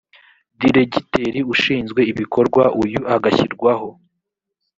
[0.59, 3.89] diregiteri ushinzwe ibikorwa uyu agashyirwaho